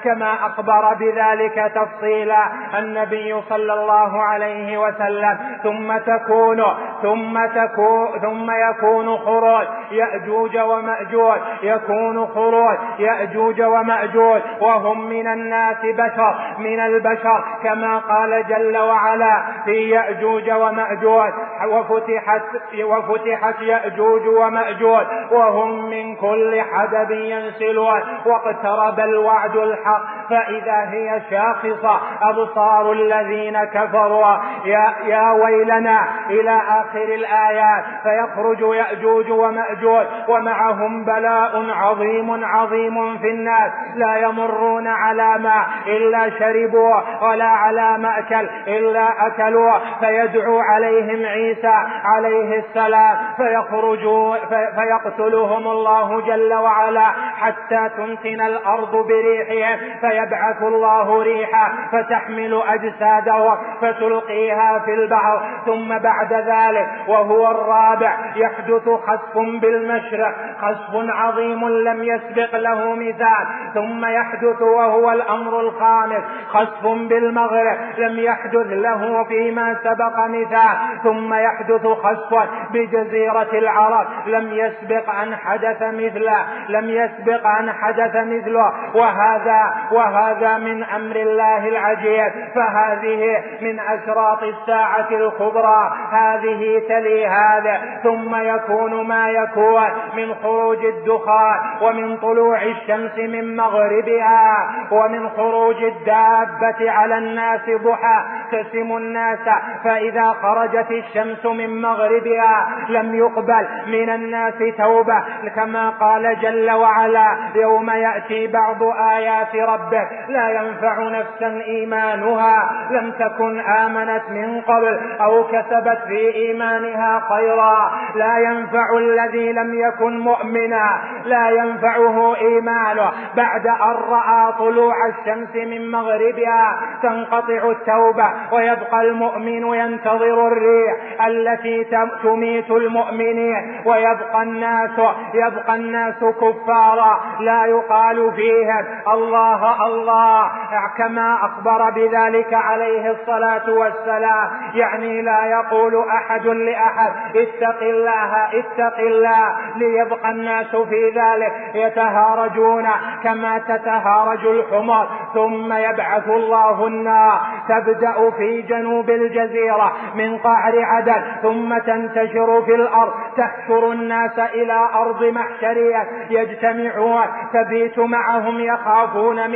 كما 0.04 0.34
أخبر 0.34 0.94
بذلك 0.94 1.72
تفصيلا. 1.76 2.44
النبي 2.80 3.42
صلى 3.50 3.74
الله 3.74 4.24
عليه 4.24 4.78
وسلم 4.78 5.38
ثم 5.64 5.98
تكون 5.98 6.64
ثم 7.02 7.46
تكون 7.46 8.20
ثم 8.22 8.52
يكون 8.52 9.18
خروج. 9.18 9.66
يأجوج 9.92 10.58
ومأجوج 10.58 11.40
يكون 11.64 12.28
خروج. 12.28 12.78
يأجوج 13.00 13.62
ومأجوج 13.62 14.42
وهم 14.62 15.10
من 15.10 15.28
الناس 15.28 15.78
بشر 15.84 16.36
من 16.58 16.80
البشر 16.80 17.44
كما 17.64 17.98
قال 17.98 18.48
جل 18.48 18.78
وعلا 18.78 19.44
في 19.66 19.90
يأجوج 19.90 20.52
ومأجوج. 20.52 21.32
وفتحت 21.70 22.42
وفتحت 22.84 23.62
يأجوج 23.62 24.28
ومأجوج 24.28 25.06
وهم 25.32 25.90
من 25.90 26.16
كل 26.16 26.62
حدب 26.62 27.12
ينسلون. 27.12 28.02
واقترب 28.26 29.00
الوعد 29.00 29.43
الحق 29.46 30.23
فإذا 30.30 30.90
هي 30.92 31.22
شاخصة. 31.32 32.00
أبصار 32.22 32.92
الذين 32.92 33.64
كفروا. 33.64 34.36
يا, 34.66 34.94
يا 35.06 35.32
ويلنا 35.32 36.08
إلى 36.30 36.62
آخر 36.70 37.04
الآيات. 37.04 37.84
فيخرج 38.04 38.76
يأجوج 38.76 39.32
ومأجوج. 39.32 40.06
ومعهم 40.28 41.06
بلاء 41.06 41.70
عظيم 41.70 42.46
عظيم 42.46 43.18
في 43.18 43.30
الناس. 43.30 43.72
لا 43.96 44.18
يمرون 44.18 44.88
على 44.88 45.38
ماء 45.40 45.68
إلا 45.88 46.30
شربوا 46.40 47.02
ولا 47.22 47.46
على 47.46 47.98
مأكل 47.98 48.50
إلا 48.68 49.28
أكلوا. 49.28 49.78
فيدعو 50.00 50.60
عليهم 50.60 51.26
عيسى 51.26 51.76
عليه 52.06 52.60
السلام. 52.60 53.18
فيخرجوا 53.38 54.36
فيقتلهم 54.76 55.68
الله 55.68 56.22
جل 56.22 56.54
وعلا 56.54 57.06
حتى 57.38 57.90
تنتن 57.98 58.42
الأرض 58.42 59.08
بريحهم. 59.08 59.80
فيبعث 60.24 60.62
الله 60.62 61.24
ريحا 61.24 61.72
فتحمل 61.92 62.62
أجسادهم 62.68 63.58
فتلقيها 63.82 64.80
في 64.80 64.94
البحر. 64.94 65.42
ثم 65.66 65.98
بعد 65.98 66.34
ذلك 66.34 66.88
وهو 67.08 67.52
الرابع 67.52 68.18
يحدث 68.36 68.90
خسف 68.90 69.38
بالمشرق. 69.62 70.36
خسف 70.62 70.94
عظيم 70.94 71.70
لم 71.70 72.04
يسبق 72.04 72.56
له 72.56 72.96
مثال. 72.96 73.48
ثم 73.74 74.06
يحدث 74.06 74.62
وهو 74.62 75.12
الأمر 75.12 75.60
الخامس. 75.60 76.24
خسف 76.48 76.84
بالمغرب 76.84 77.78
لم 77.98 78.20
يحدث 78.20 78.68
له 78.68 79.24
فيما 79.24 79.76
سبق 79.84 80.28
مثال. 80.28 80.78
ثم 81.04 81.34
يحدث 81.34 81.88
خسف 81.88 82.50
بجزيرة 82.72 83.50
العرب. 83.54 84.08
لم 84.28 84.52
يسبق 84.52 85.10
أن 85.10 85.36
حدث 85.36 85.82
مثله. 85.82 86.38
لم 86.70 86.90
يسبق 86.90 87.48
أن 87.48 87.72
حدث 87.72 88.16
مثله. 88.16 88.74
وهذا 88.96 89.74
وهذا 90.04 90.58
من 90.58 90.84
أمر 90.84 91.16
الله 91.16 91.68
العجيب 91.68 92.34
فهذه 92.56 93.44
من 93.62 93.80
أشراط 93.80 94.44
الساعة 94.44 95.08
الكبرى 95.12 95.92
هذه 96.12 96.82
تلي 96.90 97.28
هذا 97.28 97.82
ثم 98.04 98.36
يكون 98.36 99.08
ما 99.08 99.30
يكون 99.30 99.84
من 100.16 100.36
خروج 100.44 100.86
الدخان 100.86 101.60
ومن 101.82 102.18
طلوع 102.18 102.64
الشمس 102.64 103.18
من 103.18 103.56
مغربها 103.56 104.70
ومن 104.92 105.30
خروج 105.30 105.84
الدابة 105.84 106.92
على 106.92 107.18
الناس 107.18 107.62
ضحى 107.70 108.24
تسم 108.52 108.98
الناس 108.98 109.40
فإذا 109.84 110.36
خرجت 110.42 110.92
الشمس 110.92 111.46
من 111.46 111.82
مغربها 111.82 112.68
لم 112.90 113.16
يقبل 113.16 113.68
من 113.88 114.10
الناس 114.10 114.54
توبة 114.78 115.24
كما 115.56 115.90
قال 115.90 116.40
جل 116.42 116.72
وعلا 116.72 117.38
يوم 117.56 117.90
يأتي 117.90 118.48
بعض 118.48 118.84
آيات 119.18 119.56
ربك 119.56 119.93
لا 120.30 120.50
ينفع 120.50 121.04
نفسا 121.04 121.62
إيمانها. 121.68 122.72
لم 122.92 123.12
تكن 123.12 123.60
آمنت 123.60 124.22
من 124.30 124.62
قبل 124.62 125.00
أو 125.22 125.44
كسبت 125.44 126.00
في 126.08 126.36
إيمانها 126.36 127.24
خيرا. 127.30 127.92
لا 128.16 128.38
ينفع 128.38 128.98
الذي 128.98 129.52
لم 129.52 129.74
يكن 129.74 130.20
مؤمنا. 130.20 131.00
لا 131.26 131.50
ينفعه 131.50 132.36
إيمانه. 132.36 133.12
بعد 133.36 133.68
أن 133.68 133.96
رأى 134.10 134.54
طلوع 134.60 134.96
الشمس 135.08 135.56
من 135.56 135.92
مغربها 135.92 136.80
تنقطع 137.04 137.72
التوبة 137.72 138.30
ويبقى 138.52 139.02
المؤمن 139.02 139.74
ينتظر 139.74 140.48
الريح 140.48 140.96
التي 141.28 141.88
تميت 142.24 142.72
المؤمنين. 142.72 143.82
ويبقى 143.86 144.44
الناس 144.44 145.00
يبقى 145.34 145.76
الناس 145.76 146.20
كفارا. 146.42 147.20
لا 147.40 147.66
يقال 147.66 148.32
فيهم 148.36 148.86
الله 149.14 149.83
الله 149.86 150.52
كما 150.98 151.36
أخبر 151.36 151.90
بذلك 151.90 152.54
عليه 152.54 153.12
الصلاة 153.12 153.70
والسلام. 153.70 154.50
يعني 154.74 155.22
لا 155.22 155.46
يقول 155.46 156.06
أحد 156.10 156.46
لأحد 156.46 157.14
اتق 157.36 157.82
الله 157.82 158.60
اتق 158.60 159.00
الله 159.00 159.56
ليبقى 159.76 160.32
الناس 160.32 160.76
في 160.76 161.10
ذلك. 161.10 161.54
يتهارجون 161.76 162.88
كما 163.24 163.58
تتهارج 163.58 164.46
الحمر 164.46 165.08
ثم 165.34 165.74
يبعث 165.74 166.28
الله 166.28 166.88
النار. 166.88 167.42
تبدأ 167.70 168.30
في 168.38 168.62
جنوب 168.62 169.10
الجزيرة 169.10 169.94
من 170.16 170.38
قعر 170.38 170.84
عدن. 170.84 171.24
ثم 171.42 171.78
تنتشر 171.78 172.62
في 172.62 172.76
الأرض. 172.76 173.14
تحشر 173.38 173.92
الناس 173.92 174.40
إلى 174.40 174.90
أرض 174.96 175.24
محشرية. 175.24 176.08
يجتمعون. 176.30 177.26
تبيت 177.54 178.00
معهم 178.00 178.60
يخافون 178.60 179.50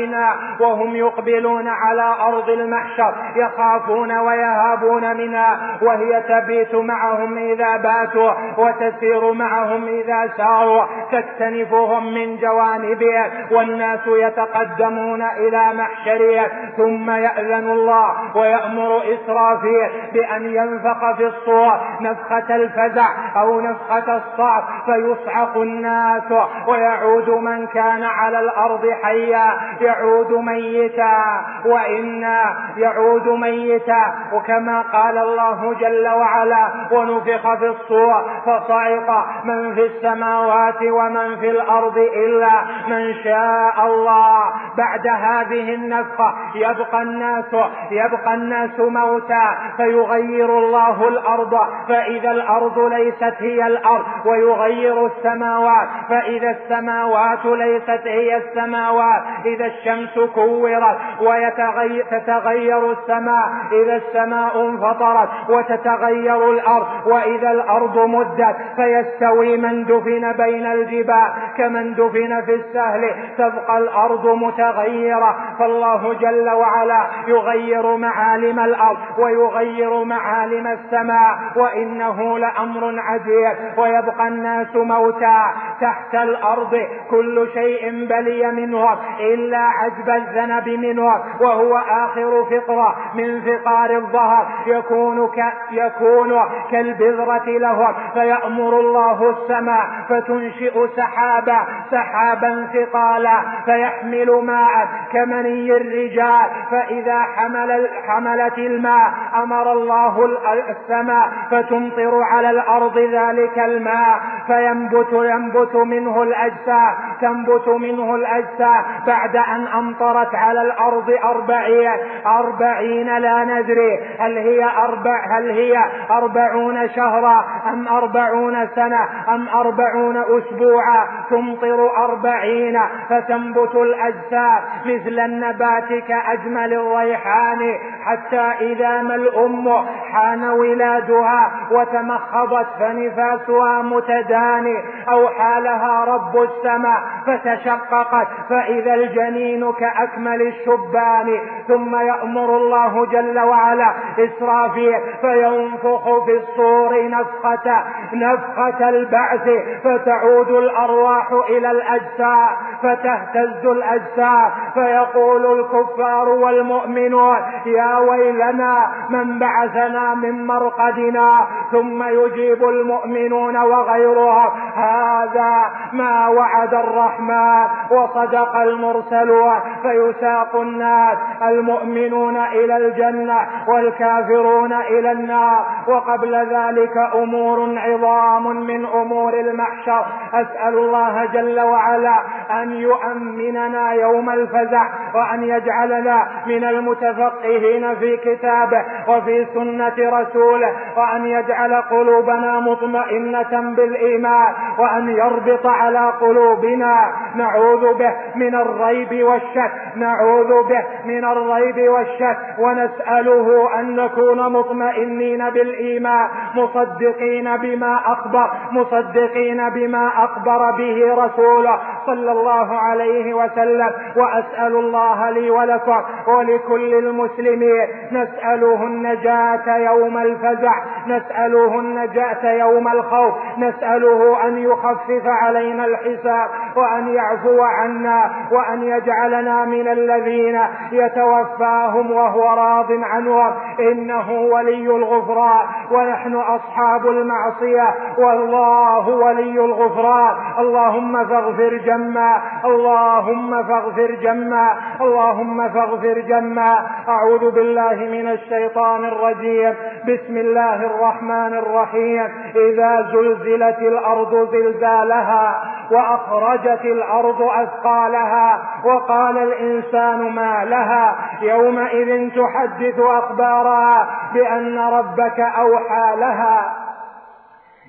وهم 0.59 0.95
يقبلون 0.95 1.67
على 1.67 2.15
أرض 2.21 2.49
المحشر 2.49 3.13
يخافون 3.35 4.17
ويهابون 4.17 5.17
منها 5.17 5.77
وهي 5.81 6.23
تبيت 6.29 6.75
معهم 6.75 7.37
إذا 7.37 7.77
باتوا 7.77 8.31
وتسير 8.57 9.31
معهم 9.33 9.87
إذا 9.87 10.33
ساروا 10.37 10.83
تكتنفهم 11.11 12.13
من 12.13 12.37
جوانبها 12.37 13.31
والناس 13.51 13.99
يتقدمون 14.07 15.21
إلى 15.21 15.73
محشرها 15.73 16.47
ثم 16.77 17.11
يأذن 17.11 17.69
الله 17.69 18.37
ويأمر 18.37 19.01
إسرافيل 19.13 19.89
بأن 20.13 20.45
ينفق 20.45 21.15
في 21.17 21.25
الصور 21.27 21.79
نفخة 22.01 22.55
الفزع 22.55 23.07
أو 23.37 23.61
نفخة 23.61 24.17
الصعق 24.17 24.63
فيصعق 24.85 25.57
الناس 25.57 26.31
ويعود 26.67 27.29
من 27.29 27.67
كان 27.67 28.03
على 28.03 28.39
الأرض 28.39 28.89
حيا 29.03 29.57
يعود 29.81 30.06
ميتا 30.31 31.45
وإنا 31.65 32.57
يعود 32.77 33.27
ميتا 33.27 34.13
وكما 34.33 34.81
قال 34.81 35.17
الله 35.17 35.73
جل 35.73 36.07
وعلا 36.07 36.69
ونفخ 36.91 37.55
في 37.55 37.67
الصور 37.67 38.25
فصعق 38.45 39.27
من 39.43 39.75
في 39.75 39.85
السماوات 39.85 40.81
ومن 40.81 41.35
في 41.35 41.49
الأرض 41.49 41.97
إلا 41.97 42.61
من 42.87 43.13
شاء 43.23 43.85
الله. 43.85 44.43
بعد 44.77 45.07
هذه 45.07 45.73
النفخة 45.75 46.33
يبقى 46.55 47.01
الناس 47.01 47.55
يبقى 47.91 48.33
الناس 48.33 48.79
موتى 48.79 49.49
فيغير 49.77 50.59
الله 50.59 51.07
الأرض. 51.07 51.57
فإذا 51.89 52.31
الأرض 52.31 52.79
ليست 52.79 53.35
هي 53.39 53.67
الأرض 53.67 54.05
ويغير 54.25 55.05
السماوات. 55.05 55.87
فإذا 56.09 56.49
السماوات 56.49 57.45
ليست 57.45 58.07
هي 58.07 58.37
السماوات. 58.37 59.23
إذا 59.45 59.65
الشمس 59.65 59.96
كورت 60.35 60.97
وتتغير 61.21 62.91
السماء. 62.91 63.49
إذا 63.71 63.95
السماء 63.95 64.69
انفطرت 64.69 65.29
وتتغير 65.49 66.51
الأرض 66.51 66.87
وإذا 67.05 67.51
الأرض 67.51 67.97
مدت 67.97 68.55
فيستوي 68.75 69.57
من 69.57 69.85
دفن 69.85 70.31
بين 70.31 70.65
الجبال. 70.65 71.29
كمن 71.57 71.93
دفن 71.93 72.41
في 72.41 72.55
السهل 72.55 73.11
تبقى 73.37 73.77
الأرض 73.77 74.27
متغيرة. 74.27 75.35
فالله 75.59 76.13
جل 76.13 76.49
وعلا 76.49 77.07
يغير 77.27 77.95
معالم 77.97 78.59
الأرض 78.59 78.97
ويغير 79.17 80.03
معالم 80.03 80.67
السماء. 80.67 81.37
وإنه 81.55 82.39
لأمر 82.39 82.99
عجيب 82.99 83.57
ويبقى 83.77 84.27
الناس 84.27 84.75
موتى. 84.75 85.43
تحت 85.81 86.15
الأرض 86.15 86.87
كل 87.09 87.47
شيء 87.53 88.05
بلي 88.09 88.51
منهم 88.51 88.97
إلا 89.19 89.57
عجب 89.87 90.09
الذنب 90.09 90.69
منهم 90.69 91.19
وهو 91.41 91.77
آخر 91.77 92.43
فقرة 92.43 92.95
من 93.15 93.41
فقار 93.41 93.91
الظهر. 93.91 94.47
يكون 94.65 95.27
ك 95.27 95.53
يكون 95.71 96.39
كالبذرة 96.71 97.45
لهم 97.47 97.93
فيأمر 98.13 98.79
الله 98.79 99.29
السماء 99.29 99.85
فتنشئ 100.09 100.87
سحابا 100.95 101.57
سحابا 101.91 102.67
ثقالا 102.73 103.41
فيحمل 103.65 104.41
ماء 104.43 104.87
كمني 105.13 105.71
الرجال. 105.71 106.45
فإذا 106.71 107.21
حمل 107.21 107.89
حملت 108.07 108.57
الماء 108.57 109.13
أمر 109.35 109.71
الله 109.71 110.37
السماء 110.69 111.29
فتمطر 111.51 112.21
على 112.21 112.49
الأرض 112.49 112.97
ذلك 112.97 113.59
الماء. 113.59 114.19
فينبت 114.47 115.13
ينبت 115.13 115.75
منه 115.75 116.23
الأجسام 116.23 116.95
تنبت 117.21 117.67
منه 117.67 118.15
الأجسام 118.15 118.83
بعد 119.07 119.35
أن 119.35 119.67
أمطرت 119.79 120.35
على 120.35 120.61
الأرض 120.61 121.17
أربعين 121.23 121.91
أربعين 122.27 123.17
لا 123.17 123.43
ندري. 123.43 123.99
هل 124.19 124.37
هي 124.37 124.63
أربع؟ 124.63 125.37
هل 125.37 125.49
هي 125.49 125.85
أربعون 126.11 126.89
شهرا؟ 126.89 127.45
أم 127.73 127.87
أربعون 127.87 128.67
سنة؟ 128.75 129.09
أم 129.29 129.47
أربعون 129.49 130.17
أسبوعا؟ 130.17 131.07
تمطر 131.29 131.97
أربعين 131.97 132.79
فتنبت 133.09 133.75
الأجسام 133.75 134.59
مثل 134.85 135.19
النبات 135.19 135.93
كأجمل 136.07 136.73
الريحان. 136.73 137.79
حتى 138.05 138.51
إذا 138.61 139.01
ما 139.01 139.15
الأم 139.15 139.85
حان 140.11 140.43
ولادها 140.43 141.51
وتمخضت 141.71 142.67
فنفاسها 142.79 143.81
متداني. 143.81 144.77
أو 145.11 145.27
حالها 145.27 146.05
رب 146.05 146.41
السماء 146.41 147.03
فتشققت. 147.25 148.27
فإذا 148.49 148.93
الجنين 148.93 149.56
كأكمل 149.79 150.41
الشبان 150.41 151.39
ثم 151.67 151.95
يأمر 151.95 152.57
الله 152.57 153.05
جل 153.05 153.39
وعلا 153.39 153.93
إسرافيل 154.19 154.99
فينفخ 155.21 156.25
في 156.25 156.37
الصور 156.37 157.09
نفخة 157.09 157.83
نفخة 158.13 158.89
البعث 158.89 159.49
فتعود 159.83 160.49
الأرواح 160.49 161.31
إلى 161.49 161.71
الأجساد 161.71 162.49
فتهتز 162.83 163.65
الأجساد 163.65 164.51
فيقول 164.73 165.59
الكفار 165.59 166.29
والمؤمنون 166.29 167.37
يا 167.65 167.97
ويلنا 167.97 168.87
من 169.09 169.39
بعثنا 169.39 170.13
من 170.13 170.47
مرقدنا 170.47 171.47
ثم 171.71 172.03
يجيب 172.03 172.63
المؤمنون 172.63 173.57
وغيرهم 173.57 174.49
هذا 174.75 175.71
ما 175.93 176.27
وعد 176.27 176.73
الرحمن 176.73 177.65
وصدق 177.91 178.55
المرسلون. 178.55 179.46
فيساق 179.81 180.55
الناس 180.55 181.17
المؤمنون 181.41 182.37
إلى 182.37 182.77
الجنة 182.77 183.39
والكافرون 183.67 184.73
إلى 184.73 185.11
النار. 185.11 185.65
وقبل 185.87 186.35
ذلك 186.35 186.97
أمور 187.15 187.79
عظام 187.79 188.47
من 188.47 188.85
أمور 188.85 189.33
المحشر. 189.33 190.05
أسأل 190.33 190.77
الله 190.77 191.25
جل 191.25 191.59
وعلا 191.59 192.19
أن 192.51 192.71
يؤمننا 192.71 193.91
يوم 193.91 194.29
الفزع 194.29 194.87
وأن 195.15 195.43
يجعلنا 195.43 196.27
من 196.45 196.63
المتفقهين 196.63 197.95
في 197.95 198.17
كتابه 198.17 198.85
وفي 199.07 199.45
سنة 199.53 200.19
رسوله 200.19 200.71
وأن 200.97 201.25
يجعل 201.25 201.81
قلوبنا 201.81 202.59
مطمئنة 202.59 203.73
بالإيمان. 203.75 204.53
وأن 204.77 205.09
يربط 205.09 205.65
على 205.65 206.13
قلوبنا 206.21 207.11
نعوذ 207.35 207.93
به 207.93 208.13
من 208.35 208.55
الريب 208.55 209.23
والشك 209.23 209.71
نعوذ 209.95 210.67
به 210.69 210.83
من 211.05 211.25
الريب 211.25 211.89
والشك. 211.91 212.37
ونسأله 212.59 213.79
أن 213.79 213.95
نكون 213.95 214.53
مطمئنين 214.53 215.49
بالإيمان 215.49 216.27
مصدقين 216.55 217.57
بما 217.57 217.99
أخبر 218.05 218.51
مصدقين 218.71 219.69
بما 219.69 220.07
أخبر 220.07 220.71
به 220.77 221.25
رسوله. 221.25 221.79
صلى 222.07 222.31
الله 222.31 222.79
عليه 222.79 223.33
وسلم 223.33 223.91
وأسأل 224.15 224.75
الله 224.75 225.29
لي 225.29 225.49
ولكم 225.49 226.01
ولكل 226.27 226.93
المسلمين 226.93 227.87
نسأله 228.11 228.83
النجاة 228.83 229.77
يوم 229.77 230.17
الفزع 230.17 230.73
نسأله 231.07 231.79
النجاة 231.79 232.51
يوم 232.51 232.87
الخوف 232.87 233.33
نسأله 233.57 234.47
أن 234.47 234.57
يخفف 234.57 235.25
علينا 235.25 235.85
الحساب 235.85 236.49
وأن 236.75 237.07
يعفو 237.07 237.61
عنا 237.63 238.31
وأن 238.51 238.83
يجعلنا 238.83 239.65
من 239.65 239.87
الذين 239.87 240.59
يتوفاهم 240.91 242.11
وهو 242.11 242.43
راض 242.43 242.91
عنهم. 242.91 243.53
إنه 243.79 244.31
ولي 244.31 244.87
الغفران 244.87 245.65
ونحن 245.91 246.35
أصحاب 246.35 247.07
المعصية 247.07 247.95
والله 248.17 249.09
ولي 249.09 249.65
الغفران. 249.65 250.35
اللهم 250.59 251.25
فاغفر 251.25 251.77
جما. 251.97 252.41
اللهم 252.65 253.63
فاغفر 253.63 254.15
جما. 254.21 254.75
اللهم 255.01 255.69
فاغفر 255.69 256.19
جما. 256.19 256.87
أعوذ 257.09 257.51
بالله 257.51 257.93
من 257.93 258.29
الشيطان 258.29 259.05
الرجيم. 259.05 259.73
بسم 260.03 260.37
الله 260.37 260.75
الرحمن 260.75 261.53
الرحيم. 261.53 262.27
إذا 262.55 263.01
زلزلت 263.13 263.79
الأرض 263.79 264.49
زلزالها 264.51 265.63
وأخرجت 265.91 266.85
الأرض 266.85 267.41
أثقالها 267.41 268.59
وقال 268.85 269.37
الإنسان 269.37 270.31
ما 270.31 270.65
لها. 270.65 271.15
يومئذ 271.41 272.29
تحدث 272.29 272.99
أخبارها 272.99 274.07
بأن 274.33 274.79
ربك 274.79 275.39
أوحى 275.39 276.15
لها. 276.17 276.87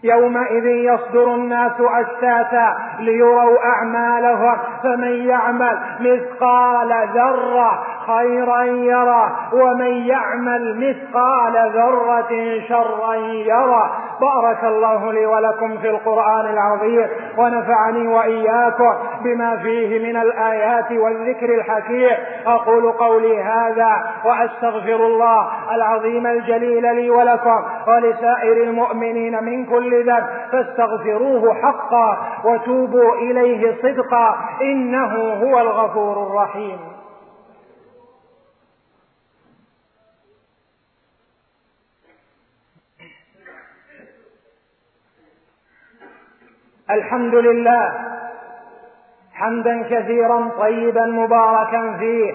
يومئذ 0.03 0.67
يصدر 0.67 1.35
الناس 1.35 1.73
أشتاتا 1.81 2.77
ليروا 2.99 3.59
أعمالهم 3.65 4.57
فمن 4.83 5.13
يعمل 5.29 5.79
مثقال 6.01 7.09
ذرة 7.15 7.85
خيرا 8.07 8.63
يرى 8.65 9.37
ومن 9.53 9.93
يعمل 9.93 10.77
مثقال 10.89 11.71
ذرة 11.75 12.61
شرا 12.69 13.15
يرى 13.15 13.91
بارك 14.21 14.65
الله 14.65 15.13
لي 15.13 15.27
ولكم 15.27 15.79
في 15.79 15.91
القرآن 15.91 16.47
العظيم 16.47 17.07
ونفعني 17.39 18.09
وإياكم 18.09 18.95
بما 19.25 19.57
فيه 19.57 20.09
من 20.09 20.17
الآيات 20.17 20.93
والذكر 20.93 21.55
الحكيم. 21.55 22.11
أقول 22.47 22.93
قولي 22.93 23.43
هذا 23.43 24.11
وأستغفر 24.25 25.07
الله 25.07 25.49
العظيم 25.75 26.27
الجليل 26.27 26.97
لي 26.97 27.11
ولكم 27.11 27.65
ولسائر 27.89 28.63
المؤمنين 28.63 29.45
من 29.45 29.67
كل 29.67 29.88
ذنب 29.91 30.27
فاستغفروه 30.53 31.55
حقا 31.55 32.19
وتوبوا 32.45 33.15
إليه 33.15 33.77
صدقا 33.83 34.39
إنه 34.63 35.15
هو 35.35 35.61
الغفور 35.61 36.27
الرحيم. 36.27 36.79
الحمد 46.91 47.35
لله 47.35 47.93
حمدا 49.33 49.83
كثيرا 49.83 50.49
طيبا 50.59 51.07
مباركا 51.07 51.97
فيه 51.99 52.35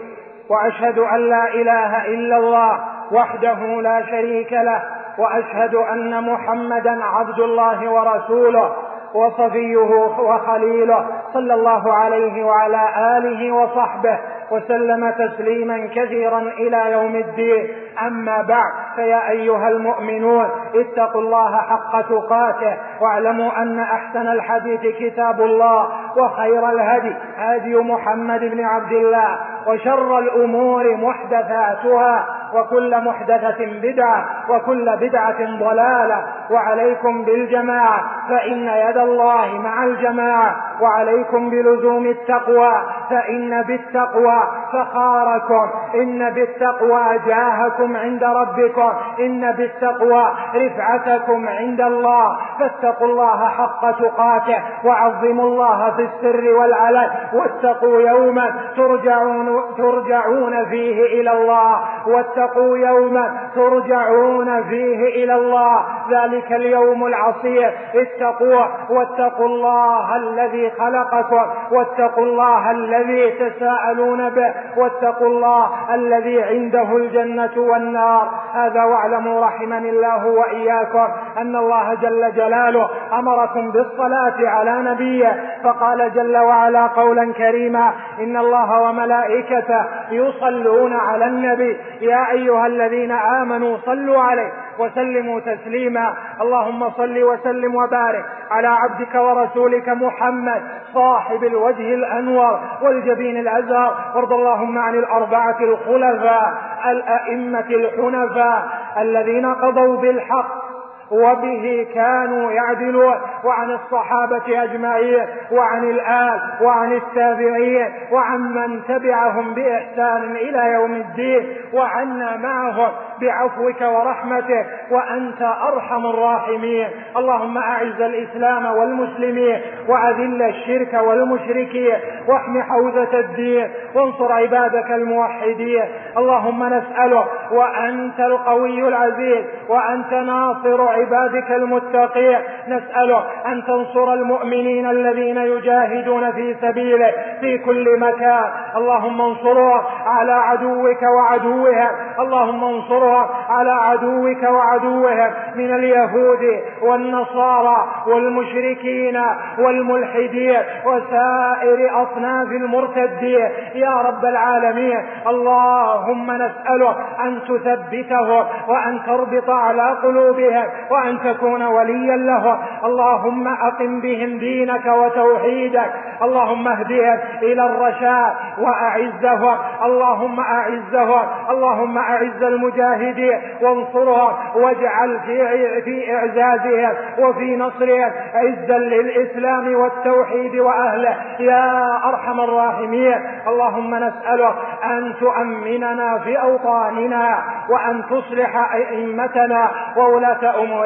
وأشهد 0.49 0.97
أن 0.99 1.29
لا 1.29 1.53
إله 1.53 2.05
إلا 2.05 2.37
الله 2.37 2.85
وحده 3.11 3.81
لا 3.81 4.05
شريك 4.05 4.53
له 4.53 5.02
وأشهد 5.17 5.75
أن 5.75 6.23
محمدا 6.23 7.03
عبد 7.03 7.39
الله 7.39 7.91
ورسوله 7.91 8.71
وصفيه 9.13 9.79
وخليله 10.19 11.05
صلى 11.33 11.53
الله 11.53 11.93
عليه 11.93 12.43
وعلى 12.43 12.89
آله 13.17 13.51
وصحبه 13.51 14.19
وسلم 14.51 15.09
تسليما 15.09 15.89
كثيرا 15.95 16.39
إلى 16.39 16.91
يوم 16.91 17.15
الدين. 17.15 17.67
أما 18.07 18.41
بعد 18.41 18.71
فيا 18.95 19.29
أيها 19.29 19.69
المؤمنون 19.69 20.49
اتقوا 20.75 21.21
الله 21.21 21.57
حق 21.57 22.01
تقاته 22.01 22.77
واعلموا 23.01 23.61
أن 23.61 23.79
أحسن 23.79 24.27
الحديث 24.27 24.81
كتاب 24.99 25.41
الله 25.41 25.87
وخير 26.17 26.69
الهدي 26.69 27.15
هدي 27.37 27.75
محمد 27.75 28.39
بن 28.39 28.63
عبد 28.63 28.91
الله 28.91 29.37
وشر 29.67 30.19
الأمور 30.19 30.97
محدثاتها. 30.97 32.25
وكل 32.55 32.97
محدثة 32.97 33.65
بدعة 33.81 34.25
وكل 34.49 34.97
بدعة 34.97 35.57
ضلالة. 35.59 36.25
وعليكم 36.51 37.25
بالجماعة 37.25 38.01
فإن 38.29 38.67
يد 38.67 38.97
الله 38.97 39.61
مع 39.63 39.83
الجماعة 39.83 40.55
وعليكم 40.81 41.49
بلزوم 41.49 42.05
التقوى 42.05 42.73
فإن 43.09 43.61
بالتقوى 43.61 44.43
فخاركم 44.73 45.69
إن 45.95 46.29
بالتقوى 46.29 47.19
جاهكم 47.27 47.97
عند 47.97 48.23
ربكم 48.23 48.91
إن 49.19 49.51
بالتقوى 49.51 50.25
رفعتكم 50.55 51.47
عند 51.47 51.81
الله 51.81 52.37
فاتقوا 52.59 53.07
الله 53.07 53.47
حق 53.49 53.91
تقاته 53.91 54.63
وعظموا 54.85 55.45
الله 55.45 55.91
في 55.91 56.01
السر 56.01 56.53
والعلن 56.53 57.09
واتقوا 57.33 58.01
يوما 58.01 58.53
ترجعون 58.77 59.61
ترجعون 59.77 60.65
فيه 60.65 61.21
إلى 61.21 61.31
الله 61.31 61.79
واتقوا 62.07 62.77
يوما 62.77 63.37
ترجعون 63.55 64.63
فيه 64.63 65.23
إلى 65.23 65.35
الله 65.35 65.85
ذلك 66.09 66.42
اليوم 66.51 67.05
العصير. 67.05 67.73
اتقوه 67.95 68.91
واتقوا 68.91 69.45
الله 69.45 70.15
الذي 70.15 70.71
خلقكم 70.71 71.45
واتقوا 71.71 72.23
الله 72.23 72.71
الذي 72.71 73.31
تساءلون 73.31 74.29
به 74.29 74.53
واتقوا 74.77 75.27
الله 75.27 75.69
الذي 75.93 76.43
عنده 76.43 76.97
الجنة 76.97 77.51
والنار. 77.57 78.31
هذا 78.53 78.83
واعلموا 78.83 79.45
رحمني 79.45 79.89
الله 79.89 80.27
وإياكم. 80.27 81.07
أن 81.37 81.55
الله 81.55 81.93
جل 81.93 82.33
جلاله 82.35 82.89
أمركم 83.13 83.71
بالصلاة 83.71 84.49
على 84.49 84.81
نبيه 84.91 85.59
فقال 85.63 86.13
جل 86.13 86.37
وعلا 86.37 86.87
قولا 86.87 87.33
كريما 87.33 87.93
إن 88.19 88.37
الله 88.37 88.81
وملائكته 88.81 89.85
يصلون 90.11 90.93
على 90.93 91.25
النبي. 91.25 91.77
يا 92.01 92.31
أيها 92.31 92.67
الذين 92.67 93.11
آمنوا 93.11 93.77
صلوا 93.85 94.21
عليه 94.21 94.51
وسلموا 94.79 95.39
تسليما. 95.39 96.13
اللهم 96.41 96.89
صل 96.89 97.23
وسلم 97.23 97.75
وبارك 97.75 98.25
على 98.51 98.67
عبدك 98.67 99.15
ورسولك 99.15 99.89
محمد 99.89 100.61
صاحب 100.93 101.43
الوجه 101.43 101.93
الأنور 101.93 102.59
والجبين 102.81 103.37
الأزهر. 103.37 103.97
وارض 104.15 104.33
اللهم 104.33 104.77
عن 104.77 104.95
الأربعة 104.95 105.57
الخلفاء 105.61 106.53
الأئمة 106.85 107.69
الحنفاء 107.69 108.67
الذين 108.97 109.45
قضوا 109.53 109.97
بالحق. 109.97 110.72
وبه 111.11 111.87
كانوا 111.93 112.51
يعدلون 112.51 113.15
وعن 113.43 113.71
الصحابة 113.71 114.63
أجمعين 114.63 115.25
وعن 115.51 115.83
الآل 115.83 116.41
وعن 116.61 116.93
التابعين 116.93 117.93
وعن 118.11 118.39
من 118.41 118.81
تبعهم 118.87 119.53
بإحسان 119.53 120.35
إلى 120.35 120.73
يوم 120.73 120.93
الدين 120.93 121.55
وعنا 121.73 122.37
معهم 122.37 122.91
بعفوك 123.21 123.81
ورحمتك 123.81 124.65
وأنت 124.91 125.41
أرحم 125.41 126.05
الراحمين. 126.05 126.87
اللهم 127.17 127.57
أعز 127.57 128.01
الإسلام 128.01 128.65
والمسلمين 128.65 129.61
وأذل 129.87 130.41
الشرك 130.41 130.93
والمشركين 130.93 131.97
واحم 132.27 132.61
حوزة 132.61 133.19
الدين 133.19 133.71
وانصر 133.95 134.31
عبادك 134.31 134.91
الموحدين. 134.91 135.83
اللهم 136.17 136.63
نسألك 136.63 137.25
وأنت 137.51 138.19
القوي 138.19 138.87
العزيز 138.87 139.45
وأنت 139.69 140.13
ناصر 140.13 140.92
عبادك 140.93 141.51
المتقين 141.51 142.37
نسألك 142.67 143.23
أن 143.45 143.63
تنصر 143.67 144.13
المؤمنين 144.13 144.89
الذين 144.89 145.37
يجاهدون 145.37 146.31
في 146.31 146.55
سبيلك 146.61 147.15
في 147.41 147.57
كل 147.57 147.99
مكان. 147.99 148.43
اللهم 148.75 149.21
انصرها 149.21 149.83
على 150.05 150.31
عدوك 150.31 151.01
وعدوها 151.17 151.91
اللهم 152.19 152.63
انصرها 152.63 153.29
على 153.49 153.71
عدوك 153.71 154.43
وعدوها 154.43 155.33
من 155.55 155.73
اليهود 155.73 156.61
والنصارى 156.81 157.87
والمشركين 158.07 159.21
والملحدين 159.59 160.57
وسائر 160.85 162.03
أصناف 162.03 162.47
المرتدين. 162.47 163.49
يا 163.75 164.01
رب 164.07 164.25
العالمين 164.25 165.05
اللهم 165.27 166.31
نسأله 166.31 166.95
أن 167.25 167.39
تثبته 167.47 168.29
وأن 168.67 168.99
تربط 169.05 169.49
على 169.49 169.97
قلوبهم. 170.03 170.65
وأن 170.93 171.19
تكون 171.23 171.63
وليا 171.63 172.15
له. 172.15 172.59
اللهم 172.85 173.47
أقم 173.47 174.01
بهم 174.01 174.37
دينك 174.37 174.85
وتوحيدك. 174.85 175.91
اللهم 176.23 176.67
اهدهم 176.67 177.17
إلى 177.41 177.65
الرشاد 177.65 178.33
وأعزهم. 178.57 179.57
اللهم 179.85 180.39
أعزهم. 180.39 181.23
اللهم 181.49 181.97
أعز 181.97 182.43
المجاهدين. 182.43 183.41
وانصرهم. 183.61 184.33
واجعل 184.55 185.19
في 185.19 185.81
في 185.81 186.15
إعزازهم. 186.15 186.93
وفي 187.19 187.55
نصرهم. 187.55 188.11
عزا 188.33 188.77
للإسلام 188.77 189.75
والتوحيد 189.75 190.55
وأهله. 190.55 191.17
يا 191.39 191.99
أرحم 192.09 192.39
الراحمين. 192.39 193.21
اللهم 193.47 193.95
نسألك 193.95 194.53
أن 194.83 195.13
تؤمننا 195.19 196.19
في 196.19 196.41
أوطاننا. 196.41 197.43
وأن 197.69 198.03
تصلح 198.09 198.73
أئمتنا. 198.73 199.71
وولاة 199.97 200.63
أمورنا. 200.63 200.82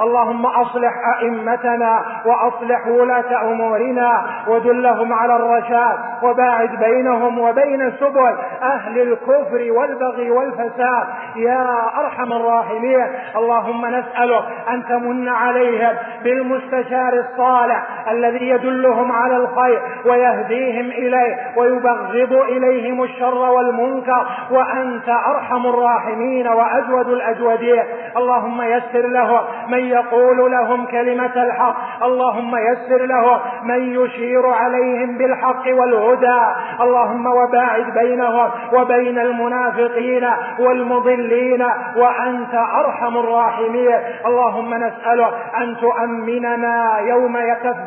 اللهم 0.00 0.46
أصلح 0.46 0.92
أئمتنا 1.20 2.02
وأصلح 2.26 2.86
ولاة 2.86 3.42
أمورنا 3.42 4.22
ودلهم 4.48 5.12
على 5.12 5.36
الرشاد 5.36 5.98
وباعد 6.22 6.70
بينهم 6.78 7.38
وبين 7.38 7.92
سبل 8.00 8.34
أهل 8.62 9.00
الكفر 9.00 9.72
والبغي 9.72 10.30
والفساد. 10.30 11.06
يا 11.36 11.66
أرحم 11.98 12.32
الراحمين 12.32 13.06
اللهم 13.36 13.86
نسألك 13.86 14.44
أن 14.68 14.84
تمن 14.86 15.28
عليهم 15.28 15.96
بالمستشار 16.24 17.12
الصالح 17.12 18.01
الذي 18.10 18.48
يدلهم 18.48 19.12
على 19.12 19.36
الخير 19.36 19.80
ويهديهم 20.06 20.86
إليه 20.86 21.36
ويبغض 21.56 22.32
إليهم 22.32 23.02
الشر 23.02 23.34
والمنكر 23.34 24.26
وأنت 24.50 25.08
أرحم 25.08 25.66
الراحمين 25.66 26.48
وأجود 26.48 27.08
الأجودين 27.08 27.82
اللهم 28.16 28.62
يسر 28.62 29.06
له 29.08 29.40
من 29.68 29.78
يقول 29.78 30.52
لهم 30.52 30.86
كلمة 30.86 31.42
الحق. 31.42 32.04
اللهم 32.04 32.56
يسر 32.56 33.06
له 33.06 33.40
من 33.62 34.02
يشير 34.02 34.46
عليهم 34.46 35.18
بالحق 35.18 35.64
والهدى. 35.66 36.40
اللهم 36.80 37.26
وباعد 37.26 37.94
بينهم 37.94 38.50
وبين 38.72 39.18
المنافقين 39.18 40.28
والمضلين 40.58 41.62
وأنت 41.96 42.54
أرحم 42.54 43.16
الراحمين. 43.16 43.98
اللهم 44.26 44.74
نسألك 44.74 45.34
أن 45.56 45.76
تؤمننا 45.76 46.98
يوم 46.98 47.36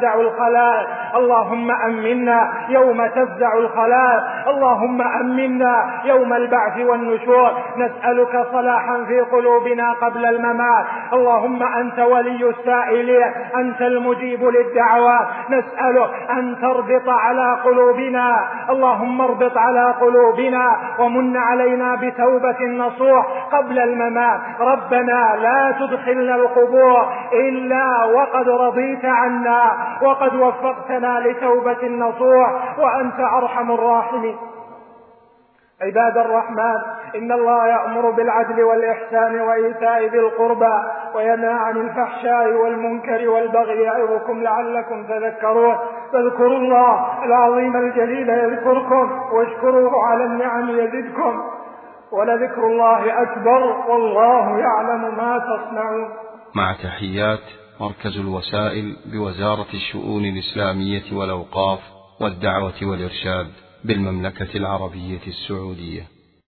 تفزع 0.06 0.20
الخلائق 0.20 0.88
اللهم 1.15 1.72
أمنا 1.72 2.54
يوم 2.70 3.08
تفزع 3.08 3.54
الخلائق 3.58 4.24
اللهم 4.48 5.02
أمنا 5.02 5.86
يوم 6.04 6.34
البعث 6.34 6.78
والنشور. 6.78 7.52
نسألك 7.78 8.48
صلاحا 8.52 9.04
في 9.08 9.20
قلوبنا 9.20 9.94
قبل 9.94 10.26
الممات. 10.26 10.86
اللهم 11.13 11.63
أنت 11.63 12.00
ولي 12.00 12.50
السائلين 12.50 13.32
أنت 13.56 13.82
المجيب 13.82 14.44
للدعوات 14.44 15.28
نسألك 15.50 16.10
أن 16.30 16.56
تربط 16.62 17.10
على 17.10 17.58
قلوبنا. 17.63 18.48
اللهم 18.70 19.22
اربط 19.22 19.58
على 19.58 19.94
قلوبنا 20.02 20.76
ومن 21.00 21.38
علينا 21.38 21.96
بتوبة 21.96 22.62
نصوح 22.65 23.26
قبل 23.52 23.80
الممات. 23.80 24.39
ربنا 24.60 25.36
لا 25.41 25.76
تدخلنا 25.80 26.36
القبور 26.36 27.13
إلا 27.34 28.06
وقد 28.06 28.50
رضيت 28.50 29.06
عنا. 29.06 29.62
وقد 30.04 30.36
وفقتنا 30.36 31.20
لتوبة 31.20 31.88
نصوح 31.88 32.80
وأنت 32.80 33.20
أرحم 33.20 33.72
الراحمين. 33.72 34.38
عباد 35.82 36.18
الرحمن 36.18 36.76
إن 37.16 37.32
الله 37.32 37.68
يأمر 37.68 38.12
بالعدل 38.12 38.64
والإحسان 38.64 39.42
وإيتاء 39.42 40.06
ذي 40.06 40.20
القربى 40.20 40.80
وينهى 41.16 41.54
عن 41.54 41.78
الفحشاء 41.78 42.54
والمنكر 42.54 43.30
والبغي 43.30 43.82
يعظكم 43.82 44.44
لعلكم 44.44 45.08
تذكرون. 45.08 45.76
فاذكروا 46.14 46.58
الله 46.58 47.24
العظيم 47.26 47.78
الجليل 47.78 48.30
يذكركم 48.30 49.20
واشكروه 49.34 50.04
على 50.08 50.24
النعم 50.24 50.70
يزدكم. 50.70 51.42
ولذكر 52.12 52.64
الله 52.64 53.22
أكبر 53.22 53.64
والله 53.88 54.58
يعلم 54.58 55.18
ما 55.18 55.40
تصنعون. 55.40 56.10
مع 56.56 56.74
تحيات 56.74 57.64
مركز 57.80 58.18
الوسائل 58.18 58.96
بوزارة 59.06 59.68
الشؤون 59.74 60.26
الإسلامية 60.26 61.04
والأوقاف 61.12 61.80
والدعوة 62.20 62.74
والإرشاد 62.82 63.48
بالمملكة 63.84 64.58
العربية 64.58 65.22
السعودية. 65.28 66.14